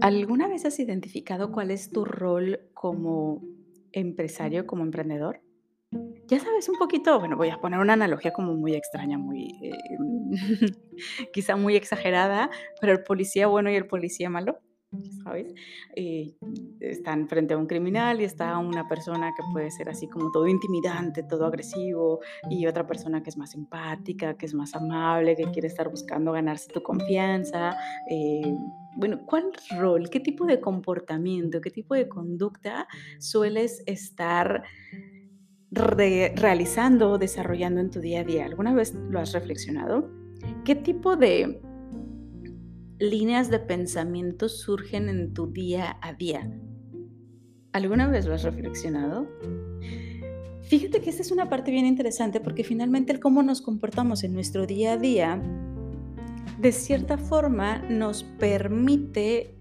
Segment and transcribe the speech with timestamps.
[0.00, 3.42] ¿Alguna vez has identificado cuál es tu rol como
[3.92, 5.40] empresario, como emprendedor?
[6.26, 10.30] Ya sabes un poquito, bueno, voy a poner una analogía como muy extraña, muy, em,
[11.32, 12.50] quizá muy exagerada,
[12.80, 14.60] pero el policía bueno y el policía malo,
[15.28, 15.54] ¿sabes?
[15.94, 16.34] Eh,
[16.80, 20.46] están frente a un criminal y está una persona que puede ser así como todo
[20.48, 25.44] intimidante, todo agresivo, y otra persona que es más empática, que es más amable, que
[25.52, 27.76] quiere estar buscando ganarse tu confianza.
[28.10, 28.54] eh,
[28.96, 32.88] bueno, ¿cuál rol, qué tipo de comportamiento, qué tipo de conducta
[33.20, 34.64] sueles estar
[35.70, 38.46] re- realizando o desarrollando en tu día a día?
[38.46, 40.10] ¿Alguna vez lo has reflexionado?
[40.64, 41.60] ¿Qué tipo de
[42.98, 46.50] líneas de pensamiento surgen en tu día a día?
[47.72, 49.28] ¿Alguna vez lo has reflexionado?
[50.62, 54.34] Fíjate que esta es una parte bien interesante porque finalmente el cómo nos comportamos en
[54.34, 55.42] nuestro día a día,
[56.58, 59.54] de cierta forma, nos permite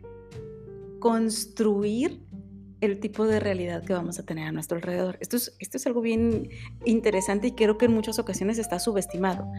[1.00, 2.28] construir
[2.82, 5.18] el tipo de realidad que vamos a tener a nuestro alrededor.
[5.20, 6.50] Esto es, esto es algo bien
[6.86, 9.52] interesante y creo que en muchas ocasiones está subestimado.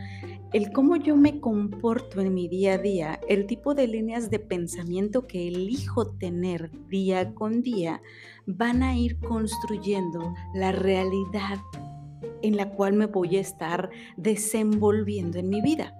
[0.54, 4.38] El cómo yo me comporto en mi día a día, el tipo de líneas de
[4.38, 8.00] pensamiento que elijo tener día con día,
[8.46, 11.58] van a ir construyendo la realidad
[12.40, 15.94] en la cual me voy a estar desenvolviendo en mi vida.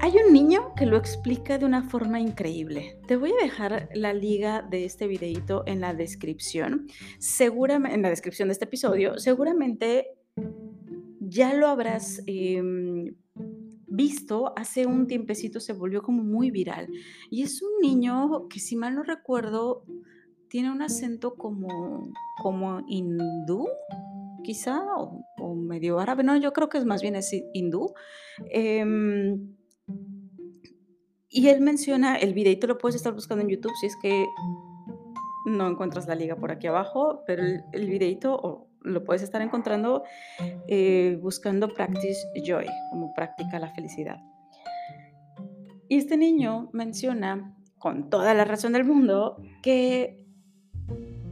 [0.00, 2.98] Hay un niño que lo explica de una forma increíble.
[3.06, 6.88] Te voy a dejar la liga de este videito en la descripción.
[7.20, 10.08] Seguramente, en la descripción de este episodio, seguramente
[11.32, 13.14] ya lo habrás em,
[13.86, 14.52] visto.
[14.56, 16.88] Hace un tiempecito se volvió como muy viral.
[17.30, 19.84] Y es un niño que, si mal no recuerdo,
[20.48, 23.66] tiene un acento como, como hindú,
[24.44, 26.22] quizá, o, medio árabe.
[26.24, 27.94] No, yo creo que es más bien es hindú.
[28.50, 29.54] Em,
[31.28, 34.26] y él menciona, el videito lo puedes estar buscando en YouTube si es que
[35.46, 37.42] no encuentras la liga por aquí abajo, pero
[37.72, 40.04] el, videito lo puedes estar encontrando
[40.68, 44.20] eh, buscando Practice Joy, como práctica la felicidad.
[45.88, 50.24] Y este niño menciona, con toda la razón del mundo, que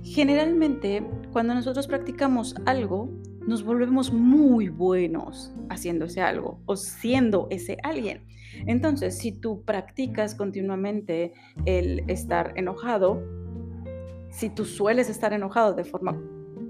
[0.03, 3.09] generalmente cuando nosotros practicamos algo,
[3.47, 8.27] nos volvemos muy buenos haciendo ese algo o siendo ese alguien.
[8.67, 11.33] Entonces, si tú practicas continuamente
[11.65, 13.23] el estar enojado,
[14.31, 16.21] si tú sueles estar enojado de forma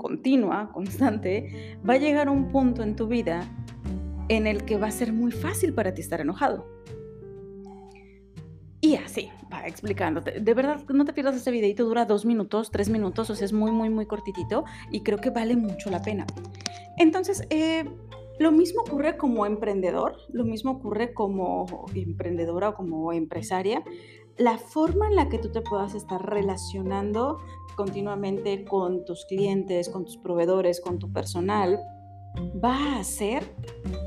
[0.00, 3.47] continua, constante, va a llegar un punto en tu vida
[4.28, 6.66] en el que va a ser muy fácil para ti estar enojado.
[8.81, 10.41] Y así, va explicándote.
[10.41, 13.53] De verdad, no te pierdas este videito, dura dos minutos, tres minutos, o sea, es
[13.53, 16.27] muy, muy, muy cortitito y creo que vale mucho la pena.
[16.97, 17.84] Entonces, eh,
[18.38, 23.82] lo mismo ocurre como emprendedor, lo mismo ocurre como emprendedora o como empresaria.
[24.38, 27.38] La forma en la que tú te puedas estar relacionando
[27.80, 31.80] continuamente con tus clientes, con tus proveedores, con tu personal,
[32.62, 33.42] va a hacer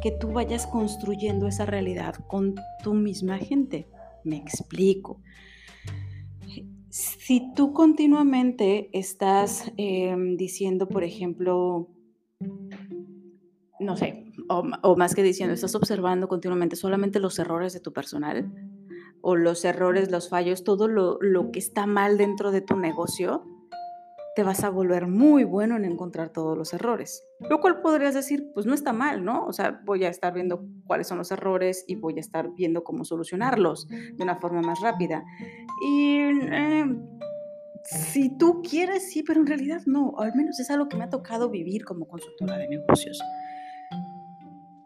[0.04, 3.90] que tú vayas construyendo esa realidad con tu misma gente.
[4.24, 5.24] Me explico.
[6.92, 11.90] Si tú continuamente estás eh, diciendo, por ejemplo,
[13.80, 18.54] no sé, o, más que diciendo, estás observando continuamente solamente los errores de tu personal
[19.22, 23.48] o los errores, los fallos, todo lo que está mal dentro de tu negocio,
[24.36, 27.24] te vas a volver muy bueno en encontrar todos los errores.
[27.40, 29.46] Lo cual podrías decir, pues no está mal, ¿no?
[29.46, 32.84] O sea, voy a estar viendo cuáles son los errores y voy a estar viendo
[32.84, 35.24] cómo solucionarlos de una forma más rápida.
[35.86, 36.86] Y eh,
[37.86, 40.16] si tú quieres, sí, pero en realidad no.
[40.18, 43.22] Al menos es algo que me ha tocado vivir como consultora de negocios.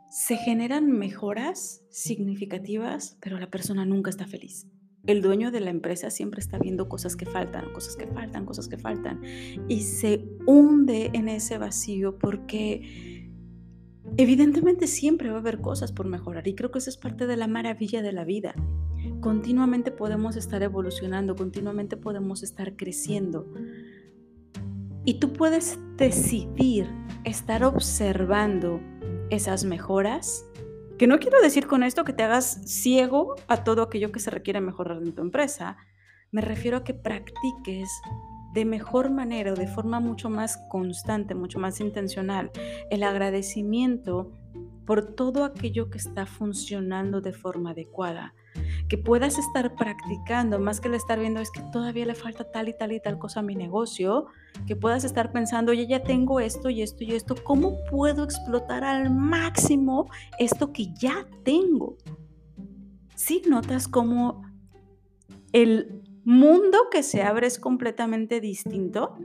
[0.09, 4.67] Se generan mejoras significativas, pero la persona nunca está feliz
[5.07, 8.67] el dueño de la empresa siempre está viendo cosas que faltan, cosas que faltan, cosas
[8.67, 9.21] que faltan.
[9.67, 13.25] Y se hunde en ese vacío porque
[14.17, 16.47] evidentemente siempre va a haber cosas por mejorar.
[16.47, 18.53] Y creo que esa es parte de la maravilla de la vida.
[19.21, 23.51] Continuamente podemos estar evolucionando, continuamente podemos estar creciendo.
[25.05, 26.87] Y tú puedes decidir
[27.23, 28.81] estar observando
[29.29, 30.45] esas mejoras
[30.97, 34.31] que no quiero decir con esto que te hagas ciego a todo aquello que se
[34.31, 35.77] requiere mejorar en tu empresa.
[36.31, 37.89] Me refiero a que practiques
[38.53, 42.51] de mejor manera o de forma mucho más constante, mucho más intencional,
[42.89, 44.31] el agradecimiento
[44.87, 48.33] por todo aquello que está funcionando de forma adecuada.
[48.87, 52.73] Que puedas estar practicando, más que estar viendo es que todavía le falta tal y
[52.75, 54.27] tal y tal cosa a mi negocio,
[54.65, 58.85] que puedas estar pensando, oye, ya tengo esto y esto y esto, ¿cómo puedo explotar
[58.85, 61.97] al máximo esto que ya tengo?
[63.13, 64.41] Si notas cómo
[65.51, 69.17] el mundo que se abre es completamente distinto.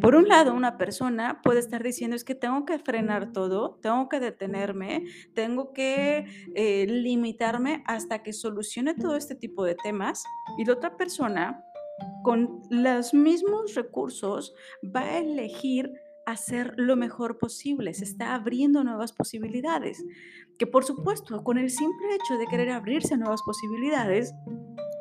[0.00, 4.08] Por un lado, una persona puede estar diciendo es que tengo que frenar todo, tengo
[4.08, 5.04] que detenerme,
[5.34, 10.24] tengo que eh, limitarme hasta que solucione todo este tipo de temas.
[10.56, 11.64] Y la otra persona,
[12.22, 14.54] con los mismos recursos,
[14.84, 15.92] va a elegir
[16.26, 20.04] hacer lo mejor posible, se está abriendo nuevas posibilidades,
[20.58, 24.34] que por supuesto con el simple hecho de querer abrirse a nuevas posibilidades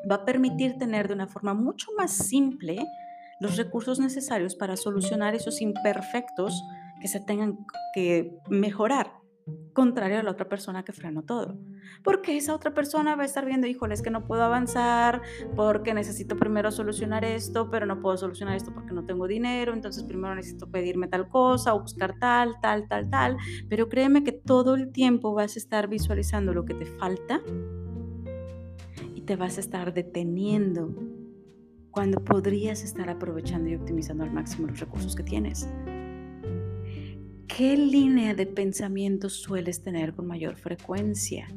[0.09, 2.79] va a permitir tener de una forma mucho más simple
[3.39, 6.61] los recursos necesarios para solucionar esos imperfectos
[7.01, 7.57] que se tengan
[7.93, 9.17] que mejorar
[9.73, 11.57] contrario a la otra persona que frenó todo.
[12.03, 15.21] Porque esa otra persona va a estar viendo, híjole, es que no puedo avanzar,
[15.55, 20.03] porque necesito primero solucionar esto, pero no puedo solucionar esto porque no tengo dinero, entonces
[20.03, 23.37] primero necesito pedirme tal cosa o buscar tal, tal, tal, tal.
[23.69, 27.41] Pero créeme que todo el tiempo vas a estar visualizando lo que te falta
[29.15, 30.93] y te vas a estar deteniendo
[31.97, 35.67] cuando podrías estar aprovechando y optimizando al máximo los recursos que tienes.
[37.47, 41.47] ¿Qué línea de pensamiento sueles tener con mayor frecuencia?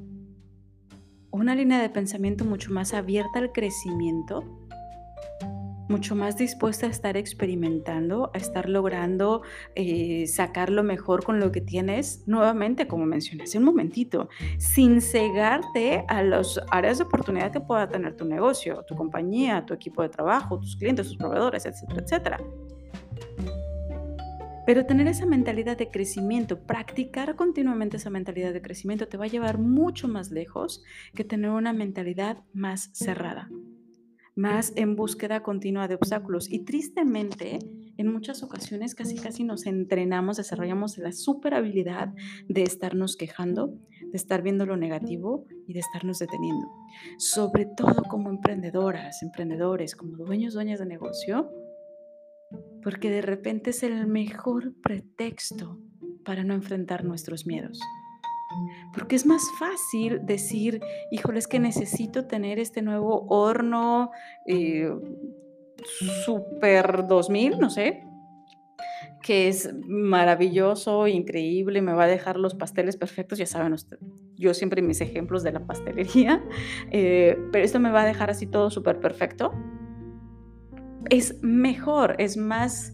[1.31, 4.60] Una línea de pensamiento mucho más abierta al crecimiento,
[5.91, 9.43] mucho más dispuesta a estar experimentando, a estar logrando
[9.75, 14.29] eh, sacar lo mejor con lo que tienes, nuevamente, como mencioné hace un momentito,
[14.59, 19.75] sin cegarte a las áreas de oportunidad que pueda tener tu negocio, tu compañía, tu
[19.75, 22.41] equipo de trabajo, tus clientes, tus proveedores, etcétera, etcétera.
[24.67, 29.29] Pero tener esa mentalidad de crecimiento, practicar continuamente esa mentalidad de crecimiento te va a
[29.29, 30.85] llevar mucho más lejos
[31.15, 33.49] que tener una mentalidad más cerrada,
[34.35, 36.51] más en búsqueda continua de obstáculos.
[36.51, 37.59] Y tristemente,
[37.97, 42.15] en muchas ocasiones casi casi nos entrenamos, desarrollamos la super habilidad
[42.49, 46.69] de estarnos quejando, de estar viendo lo negativo y de estarnos deteniendo.
[47.19, 51.51] Sobre todo como emprendedoras, emprendedores, como dueños, dueñas de negocio,
[52.83, 55.79] porque de repente es el mejor pretexto
[56.25, 57.81] para no enfrentar nuestros miedos.
[58.93, 60.81] Porque es más fácil decir,
[61.11, 64.11] híjole, es que necesito tener este nuevo horno
[64.47, 64.91] eh,
[66.25, 68.05] Super 2000, no sé,
[69.23, 73.75] que es maravilloso, increíble, me va a dejar los pasteles perfectos, ya saben
[74.37, 76.43] yo siempre mis ejemplos de la pastelería,
[76.91, 79.53] eh, pero esto me va a dejar así todo súper perfecto
[81.09, 82.93] es mejor, es más,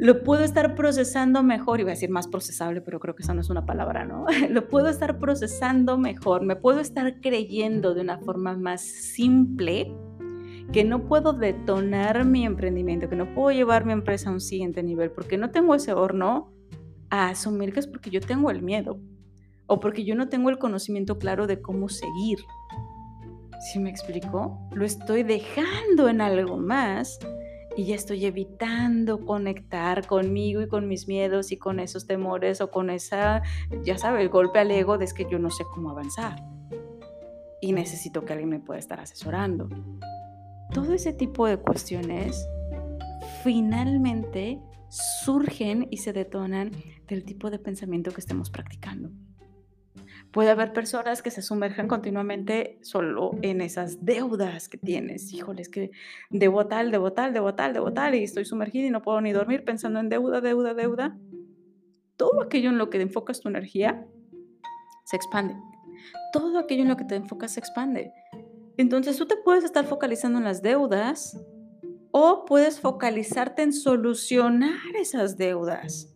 [0.00, 3.42] lo puedo estar procesando mejor, iba a decir más procesable, pero creo que esa no
[3.42, 4.24] es una palabra, ¿no?
[4.48, 9.94] Lo puedo estar procesando mejor, me puedo estar creyendo de una forma más simple
[10.72, 14.82] que no puedo detonar mi emprendimiento, que no puedo llevar mi empresa a un siguiente
[14.82, 16.50] nivel, porque no tengo ese horno
[17.10, 18.98] a asumir que es porque yo tengo el miedo
[19.66, 22.38] o porque yo no tengo el conocimiento claro de cómo seguir.
[23.70, 24.58] ¿Sí me explico?
[24.72, 27.18] Lo estoy dejando en algo más
[27.80, 32.70] y ya estoy evitando conectar conmigo y con mis miedos y con esos temores o
[32.70, 33.40] con esa,
[33.82, 36.44] ya sabe, el golpe al ego de es que yo no sé cómo avanzar
[37.62, 39.70] y necesito que alguien me pueda estar asesorando.
[40.74, 42.46] Todo ese tipo de cuestiones
[43.42, 44.60] finalmente
[45.24, 46.72] surgen y se detonan
[47.08, 49.08] del tipo de pensamiento que estemos practicando.
[50.32, 55.32] Puede haber personas que se sumerjan continuamente solo en esas deudas que tienes.
[55.32, 55.90] Híjole, es que
[56.30, 59.32] debo tal, debo tal, debo tal, debo tal, y estoy sumergida y no puedo ni
[59.32, 61.18] dormir pensando en deuda, deuda, deuda.
[62.16, 64.06] Todo aquello en lo que enfocas tu energía
[65.04, 65.56] se expande.
[66.32, 68.12] Todo aquello en lo que te enfocas se expande.
[68.76, 71.36] Entonces tú te puedes estar focalizando en las deudas
[72.12, 76.14] o puedes focalizarte en solucionar esas deudas.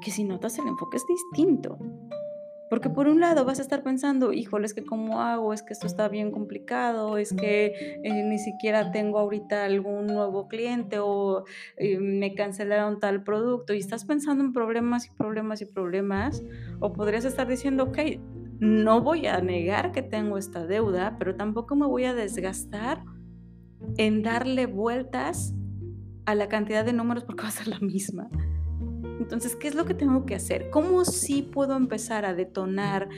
[0.00, 1.76] Que si notas el enfoque es distinto.
[2.68, 5.72] Porque por un lado vas a estar pensando, híjole, es que cómo hago, es que
[5.72, 11.44] esto está bien complicado, es que eh, ni siquiera tengo ahorita algún nuevo cliente o
[11.76, 16.42] eh, me cancelaron tal producto y estás pensando en problemas y problemas y problemas.
[16.80, 17.98] O podrías estar diciendo, ok,
[18.60, 23.02] no voy a negar que tengo esta deuda, pero tampoco me voy a desgastar
[23.96, 25.54] en darle vueltas
[26.26, 28.28] a la cantidad de números porque va a ser la misma.
[29.28, 30.70] Entonces, ¿qué es lo que tengo que hacer?
[30.70, 33.10] ¿Cómo sí puedo empezar a detonar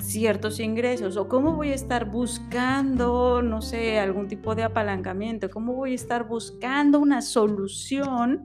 [0.00, 5.74] ciertos ingresos o cómo voy a estar buscando, no sé, algún tipo de apalancamiento, cómo
[5.74, 8.44] voy a estar buscando una solución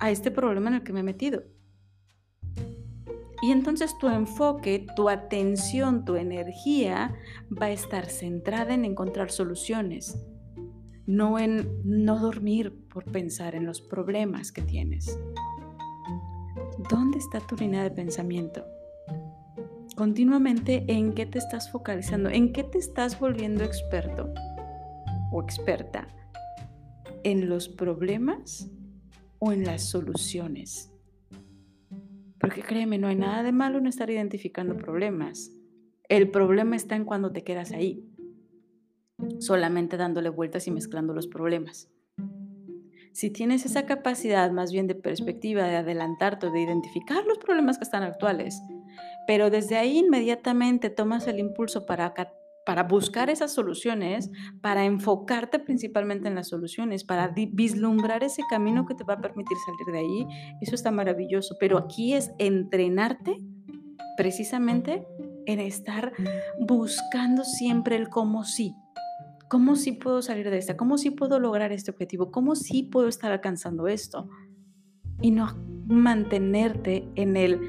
[0.00, 1.44] a este problema en el que me he metido.
[3.42, 7.14] Y entonces tu enfoque, tu atención, tu energía
[7.50, 10.18] va a estar centrada en encontrar soluciones,
[11.06, 15.18] no en no dormir por pensar en los problemas que tienes.
[16.90, 18.64] ¿Dónde está tu línea de pensamiento?
[19.94, 24.32] continuamente en qué te estás focalizando, en qué te estás volviendo experto
[25.30, 26.08] o experta,
[27.22, 28.70] en los problemas
[29.38, 30.92] o en las soluciones.
[32.38, 35.50] Porque créeme, no hay nada de malo en estar identificando problemas.
[36.08, 38.06] El problema está en cuando te quedas ahí,
[39.38, 41.88] solamente dándole vueltas y mezclando los problemas.
[43.12, 47.84] Si tienes esa capacidad más bien de perspectiva, de adelantarte, de identificar los problemas que
[47.84, 48.60] están actuales,
[49.28, 52.12] pero desde ahí inmediatamente tomas el impulso para,
[52.66, 58.96] para buscar esas soluciones, para enfocarte principalmente en las soluciones, para vislumbrar ese camino que
[58.96, 60.26] te va a permitir salir de ahí,
[60.60, 61.54] eso está maravilloso.
[61.60, 63.38] Pero aquí es entrenarte
[64.16, 65.06] precisamente
[65.46, 66.12] en estar
[66.58, 68.74] buscando siempre el cómo sí.
[69.54, 70.76] ¿Cómo sí puedo salir de esta?
[70.76, 72.32] ¿Cómo sí puedo lograr este objetivo?
[72.32, 74.28] ¿Cómo sí puedo estar alcanzando esto?
[75.22, 75.46] Y no
[75.86, 77.60] mantenerte en el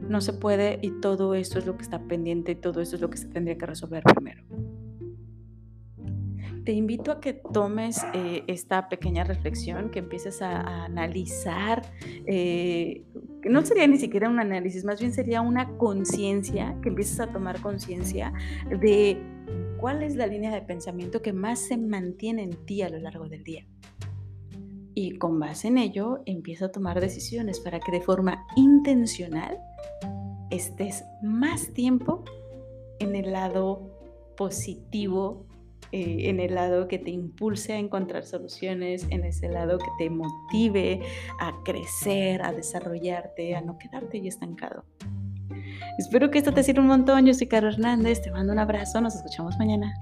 [0.00, 3.02] no se puede y todo esto es lo que está pendiente y todo esto es
[3.02, 4.44] lo que se tendría que resolver primero.
[6.64, 11.82] Te invito a que tomes eh, esta pequeña reflexión, que empieces a, analizar,
[12.24, 13.04] eh,
[13.42, 17.26] que no sería ni siquiera un análisis, más bien sería una conciencia, que empieces a
[17.26, 18.32] tomar conciencia
[18.80, 19.35] de
[19.78, 23.28] cuál es la línea de pensamiento que más se mantiene en ti a lo largo
[23.28, 23.66] del día.
[24.94, 29.58] Y con base en ello, empieza a tomar decisiones para que de forma intencional
[30.50, 32.24] estés más tiempo
[32.98, 33.90] en el lado
[34.36, 35.46] positivo,
[35.92, 40.10] eh, en el lado que te impulse a encontrar soluciones, en ese lado que te
[40.10, 41.02] motive
[41.40, 44.84] a crecer, a desarrollarte, a no quedarte ahí estancado.
[45.98, 47.26] Espero que esto te sirva un montón.
[47.26, 49.94] Yo soy Caro Hernández, te mando un abrazo, nos escuchamos mañana.